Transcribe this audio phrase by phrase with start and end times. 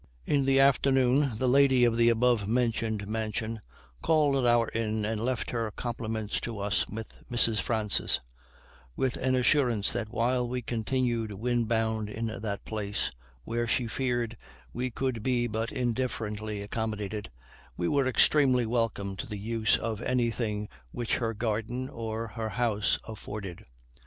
[0.25, 3.59] In the afternoon the lady of the above mentioned mansion
[4.01, 7.61] called at our inn, and left her compliments to us with Mrs.
[7.61, 8.19] Francis,
[8.95, 13.11] with an assurance that while we continued wind bound in that place,
[13.43, 14.35] where she feared
[14.73, 17.29] we could be but indifferently accommodated,
[17.77, 22.97] we were extremely welcome to the use of anything which her garden or her house
[23.07, 23.67] afforded.